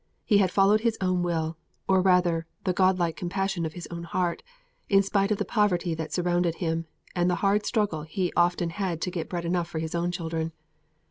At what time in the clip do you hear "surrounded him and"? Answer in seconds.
6.11-7.29